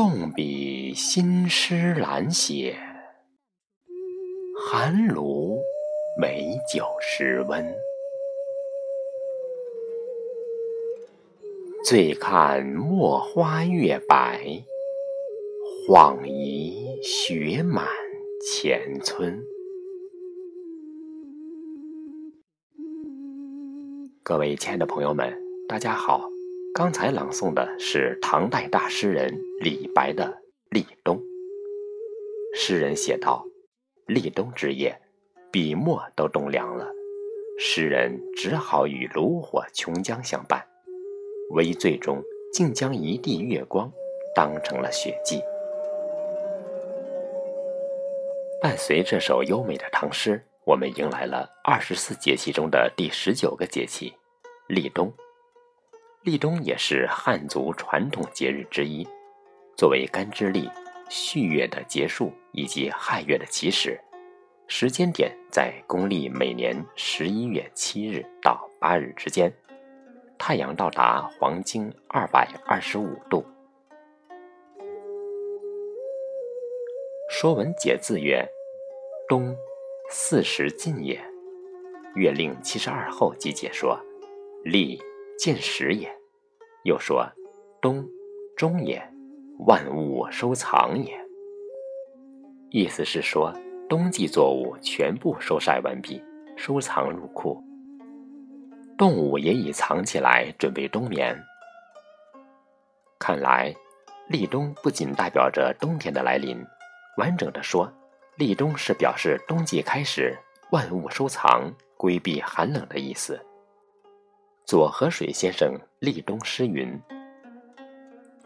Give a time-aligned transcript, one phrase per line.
[0.00, 2.74] 上笔新诗懒写，
[4.58, 5.58] 寒炉
[6.18, 7.62] 美酒时温。
[11.84, 14.64] 醉看墨花月白，
[15.86, 17.86] 恍疑雪满
[18.42, 19.38] 前村。
[24.22, 25.30] 各位亲爱的朋友们，
[25.68, 26.39] 大家好。
[26.72, 30.24] 刚才朗诵的是唐代大诗人李白的
[30.70, 31.16] 《立冬》。
[32.54, 33.44] 诗人写道
[34.06, 34.96] ：“立冬之夜，
[35.50, 36.88] 笔墨都冻凉了，
[37.58, 40.64] 诗人只好与炉火琼浆相伴，
[41.50, 43.92] 微醉中竟将一地月光
[44.34, 45.42] 当成了雪霁。”
[48.62, 54.14] 伴随这首优美的唐诗，我们迎来了二十四节气中的第十九个节气——
[54.68, 55.12] 立冬。
[56.22, 59.08] 立冬也是汉族传统节日之一，
[59.74, 60.68] 作为干支历、
[61.08, 63.98] 戌月的结束以及亥月的起始，
[64.66, 69.50] 时间点在公历每年十一月七日到八日之间，
[70.36, 73.42] 太阳到达黄经二百二十五度。
[77.32, 78.46] 《说文解字》曰
[79.26, 79.56] ：“冬，
[80.10, 81.18] 四时尽也。”
[82.16, 83.98] 《月令七十二候集解说
[84.62, 85.00] ：“立。”
[85.40, 86.06] 见时也，
[86.84, 87.26] 又说
[87.80, 88.06] 冬
[88.58, 89.02] 终也，
[89.60, 91.18] 万物收藏也。
[92.68, 93.50] 意思是说，
[93.88, 96.22] 冬季作物全部收晒完毕，
[96.58, 97.58] 收藏入库，
[98.98, 101.34] 动物也已藏起来，准备冬眠。
[103.18, 103.74] 看来，
[104.28, 106.62] 立冬不仅代表着冬天的来临，
[107.16, 107.90] 完整的说，
[108.36, 110.36] 立冬是表示冬季开始，
[110.70, 113.42] 万物收藏，规避寒冷的意思。
[114.70, 116.96] 左河水先生立冬诗云：“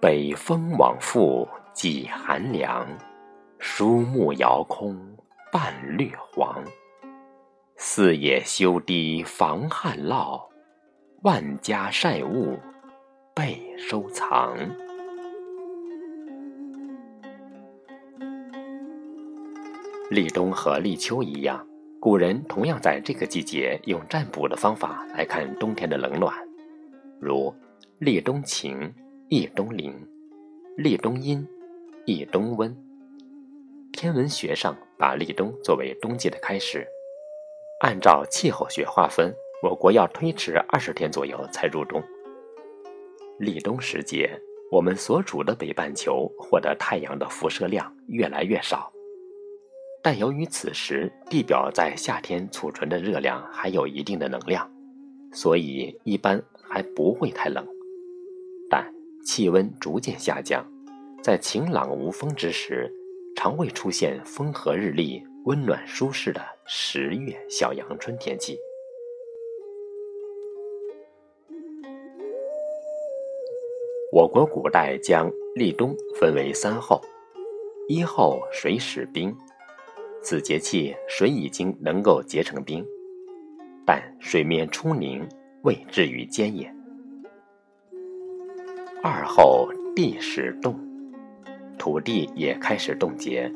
[0.00, 2.86] 北风往复几寒凉，
[3.58, 4.96] 疏木遥空
[5.50, 6.62] 半绿黄。
[7.76, 10.40] 四野修堤防旱涝，
[11.22, 12.56] 万家晒物
[13.34, 14.56] 备收藏。”
[20.08, 21.66] 立冬和立秋一样。
[22.02, 26.34] 古人同样在这个季节用占卜的方法来看冬天的冷暖，
[27.20, 27.54] 如
[28.00, 28.92] 立冬晴，
[29.28, 29.92] 易冬灵；
[30.76, 31.46] 立冬阴，
[32.04, 32.76] 易冬温。
[33.92, 36.84] 天文学上把立冬作为冬季的开始，
[37.82, 42.02] 按照气候学划分，我国要推迟二十天左右才入冬。
[43.38, 44.28] 立冬时节，
[44.72, 48.92] 我们所处的北半球获得太阳的辐射量越来越少。
[50.04, 54.68] 但由于此时地表在夏天储存的热量还有一定的能量，
[55.30, 57.64] 所以一般还不会太冷。
[58.68, 58.92] 但
[59.24, 60.66] 气温逐渐下降，
[61.22, 62.92] 在晴朗无风之时，
[63.36, 68.58] 常会出现风和日丽、温暖舒适的十月小阳春天气。
[74.10, 77.00] 我国古代将立冬分为三候：
[77.86, 79.32] 一候水始冰。
[80.22, 82.84] 此节气水已经能够结成冰，
[83.84, 85.26] 但水面初凝，
[85.62, 86.72] 未至于坚也。
[89.02, 90.78] 二后地始冻，
[91.76, 93.52] 土地也开始冻结，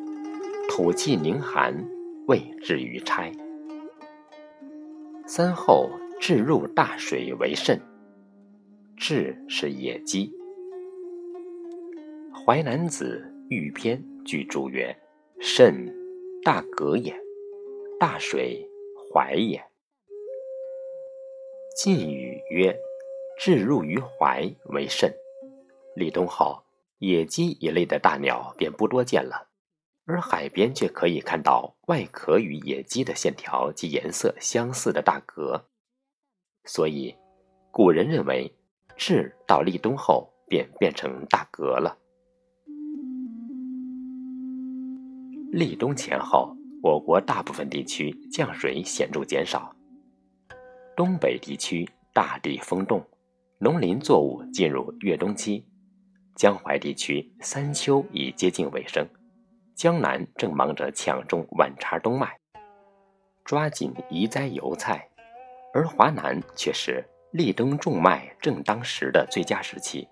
[0.68, 1.72] 土气凝寒，
[2.26, 3.30] 未至于拆。
[5.24, 5.88] 三后
[6.20, 7.80] 至入大水为肾，
[8.96, 10.32] 至是野鸡。
[12.44, 14.94] 《淮南子·玉篇》据注曰：
[15.38, 16.05] 肾。
[16.46, 17.12] 大革也，
[17.98, 18.64] 大水
[19.12, 19.60] 淮也。
[21.76, 22.72] 晋语曰
[23.36, 25.12] ：“至入于淮为甚。”
[25.96, 26.62] 立冬后，
[26.98, 29.48] 野鸡一类的大鸟便不多见了，
[30.04, 35.64] 而海边却可以看到外壳与野鸡的线条及颜色相似的大革。
[36.64, 37.16] 所以，
[37.72, 38.54] 古人认为，
[38.96, 41.98] 至到立冬后便变成大革了。
[45.56, 49.74] 立冬前后，我国大部分地区降水显著减少。
[50.94, 53.02] 东北地区大地封冻，
[53.56, 55.66] 农林作物进入越冬期。
[56.34, 59.08] 江淮地区三秋已接近尾声，
[59.74, 62.38] 江南正忙着抢种晚茬冬麦，
[63.42, 65.08] 抓紧移栽油菜，
[65.72, 70.06] 而华南却是立冬种麦正当时的最佳时期。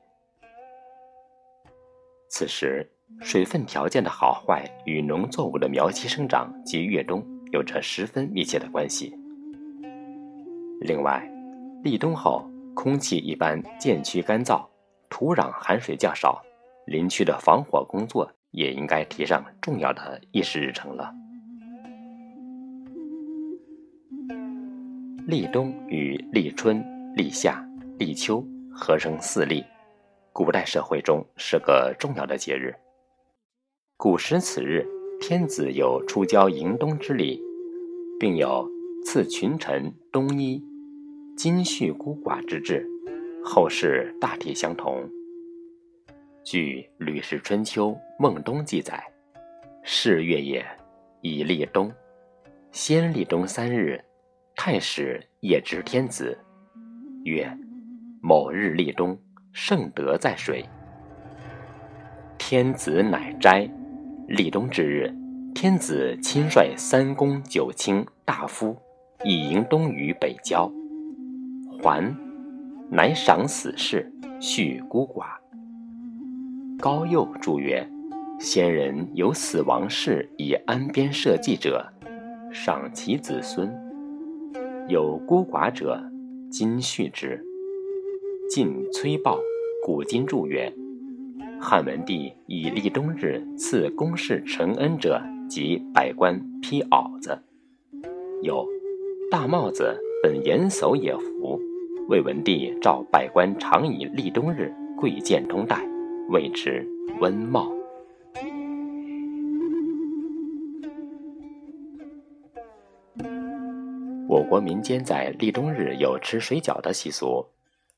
[2.31, 2.94] 此时。
[3.21, 9.15] 水分条件的好坏与农作物的苗期生长及越冬有着十分密切的关系。
[10.81, 11.27] 另外，
[11.83, 14.67] 立冬后空气一般渐趋干燥，
[15.09, 16.43] 土壤含水较少，
[16.87, 21.13] 林区的防火工作也应该提上重要的议事日程了。
[25.27, 26.85] 立冬与立春、
[27.15, 27.67] 立夏、
[27.99, 29.65] 立秋合称四立，
[30.33, 32.75] 古代社会中是个重要的节日。
[34.05, 34.87] 古时此日，
[35.19, 37.43] 天子有出郊迎冬之礼，
[38.21, 38.71] 并有
[39.03, 40.63] 赐群臣冬衣、
[41.39, 42.87] 金恤孤寡之制，
[43.43, 45.09] 后世大体相同。
[46.45, 49.03] 据《吕氏春秋·孟冬》记载
[49.83, 50.63] ：“是月也，
[51.23, 51.91] 以立冬。
[52.73, 53.99] 先立冬三日，
[54.55, 56.37] 太史夜知天子，
[57.25, 57.51] 曰
[58.21, 59.19] ：‘某日立冬，
[59.55, 60.63] 圣德在水。’
[62.37, 63.67] 天子乃斋。
[64.27, 65.15] 立冬之日，
[65.55, 68.75] 天子亲率三公九卿大夫，
[69.23, 70.71] 以迎冬于北郊。
[71.83, 72.17] 还，
[72.91, 74.11] 乃赏死士，
[74.41, 75.27] 恤孤寡。”
[76.81, 77.87] 高佑注曰
[78.41, 81.87] ：“先人有死亡事以安边社稷者，
[82.51, 83.69] 赏其子孙；
[84.89, 86.03] 有孤寡者，
[86.51, 87.45] 今恤之。”
[88.51, 89.39] 晋崔豹
[89.85, 90.73] 古今注曰
[91.65, 95.19] ：“汉文帝以立冬日赐公事承恩者，
[95.49, 97.43] 及百官披袄子。
[98.43, 98.69] 有
[99.31, 101.59] 大帽子本严叟也服，
[102.07, 105.83] 魏文帝召百官常以立冬日贵贱通戴。”
[106.29, 106.87] 谓之
[107.21, 107.73] 温帽。
[114.29, 117.47] 我国民间在立冬日有吃水饺的习俗。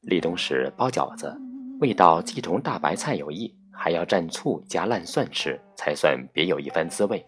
[0.02, 1.36] 立冬时包饺子，
[1.80, 7.22] 味道既同大白菜有异，还要蘸醋加烂蒜吃，才算别有一番滋味。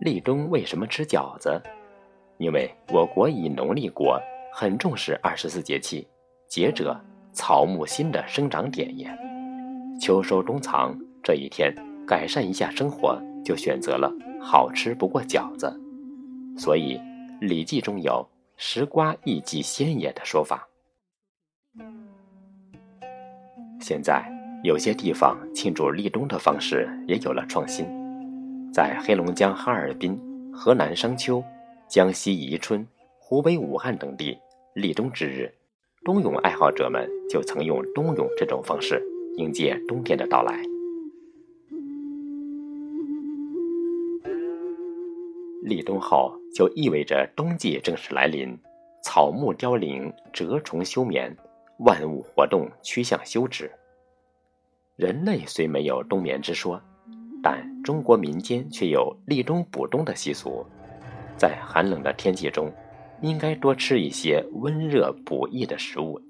[0.00, 1.60] 立冬为什么吃饺子？
[2.36, 4.20] 因为我国以农历国，
[4.52, 6.06] 很重视二十四节气，
[6.48, 7.00] 节者
[7.32, 9.10] 草木新的生长点也。
[9.98, 11.74] 秋收冬藏这一天，
[12.06, 15.72] 改善一下生活，就选择了好吃不过饺子，
[16.58, 16.98] 所以
[17.40, 18.28] 《礼记》中有
[18.58, 20.68] “食瓜亦即先也”的说法。
[23.82, 24.24] 现在
[24.62, 27.84] 有些地方庆祝立冬的方式也有了创新，
[28.72, 30.16] 在黑龙江哈尔滨、
[30.52, 31.42] 河南商丘、
[31.88, 32.86] 江西宜春、
[33.18, 34.38] 湖北武汉等地，
[34.74, 35.52] 立冬之日，
[36.04, 39.02] 冬泳爱好者们就曾用冬泳这种方式。
[39.38, 40.62] 迎接冬天的到来，
[45.62, 48.56] 立冬后就意味着冬季正式来临，
[49.02, 51.34] 草木凋零，蛰虫休眠，
[51.84, 53.70] 万物活动趋向休止。
[54.96, 56.80] 人类虽没有冬眠之说，
[57.42, 60.64] 但中国民间却有立冬补冬的习俗，
[61.36, 62.72] 在寒冷的天气中，
[63.20, 66.20] 应该多吃一些温热补益的食物。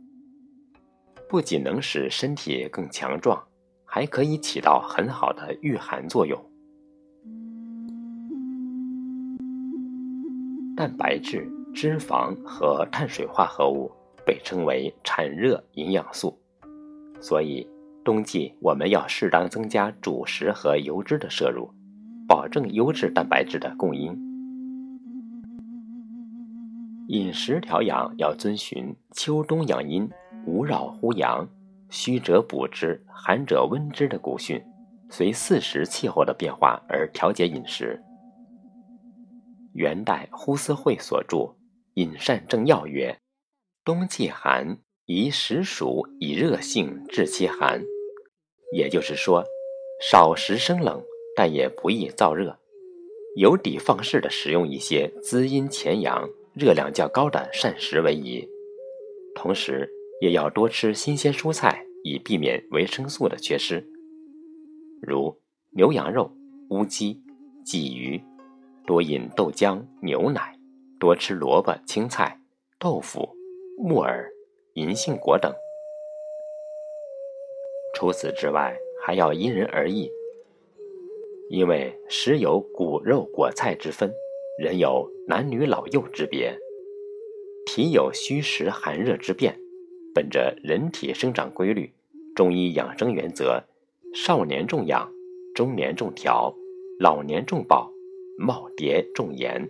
[1.28, 3.42] 不仅能使身体更强壮，
[3.84, 6.42] 还可以起到很好的御寒作用。
[10.74, 13.90] 蛋白质、脂肪和碳水化合物
[14.24, 16.38] 被称为产热营养素，
[17.20, 17.66] 所以
[18.04, 21.70] 冬季我们要适当增加主食和油脂的摄入，
[22.26, 24.16] 保证优质蛋白质的供应。
[27.08, 30.08] 饮食调养要遵循秋冬养阴。
[30.44, 31.48] 无扰乎阳，
[31.88, 34.60] 虚者补之，寒者温之的古训，
[35.08, 38.02] 随四时气候的变化而调节饮食。
[39.74, 41.36] 元代呼思慧所著
[41.94, 43.16] 《饮膳正要》曰
[43.84, 47.82] ：“冬季寒，宜食暑以热性治其寒。”
[48.72, 49.44] 也就是说，
[50.00, 51.02] 少食生冷，
[51.34, 52.56] 但也不易燥热，
[53.34, 58.48] 有底放矢的食用一些滋阴潜阳、热量较高的膳食为宜。
[59.34, 63.84] 同时，也要多吃新鲜蔬菜，以避免维生素的缺失。
[65.02, 65.36] 如
[65.70, 66.32] 牛羊肉、
[66.70, 67.20] 乌鸡、
[67.66, 68.22] 鲫鱼，
[68.86, 70.56] 多饮豆浆、牛奶，
[71.00, 72.38] 多吃萝卜、青菜、
[72.78, 73.28] 豆腐、
[73.84, 74.32] 木耳、
[74.74, 75.52] 银杏果等。
[77.96, 80.08] 除此之外，还要因人而异，
[81.50, 84.14] 因为食有骨肉果菜之分，
[84.56, 86.56] 人有男女老幼之别，
[87.66, 89.58] 体有虚实寒热之变。
[90.14, 91.92] 本着人体生长规律，
[92.36, 93.64] 中医养生原则，
[94.14, 95.12] 少年重养，
[95.56, 96.54] 中年重调，
[97.00, 97.90] 老年重保，
[98.38, 99.68] 耄耋重盐。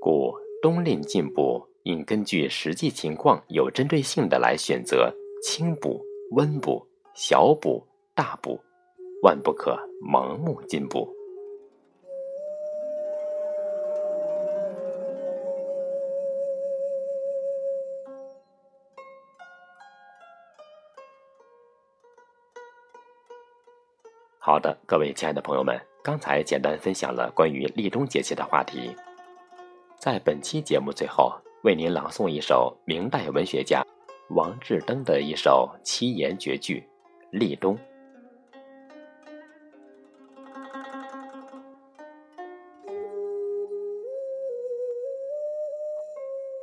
[0.00, 5.10] 故冬令进补应根据实际情况，有针对性的来选择
[5.42, 7.82] 轻补、温补、小补、
[8.14, 8.60] 大补，
[9.22, 9.74] 万不可
[10.06, 11.10] 盲目进补。
[24.38, 28.94] 好的，各位亲爱的朋友们，刚才简单分享了关于立冬节气的话题。
[29.98, 33.84] 在本期节目最后，为您朗诵一首明代文学家
[34.28, 36.80] 王志登的一首七言绝句
[37.36, 37.76] 《立冬》。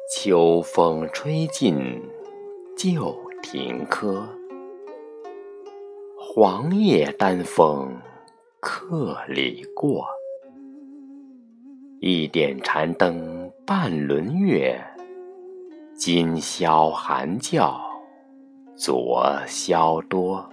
[0.10, 2.02] 秋风吹尽
[2.78, 4.26] 旧亭柯，
[6.18, 8.00] 黄叶丹枫
[8.62, 10.08] 客里过。
[12.00, 14.80] 一点残灯半轮月，
[15.96, 17.82] 今宵寒叫
[18.76, 20.48] 昨宵多。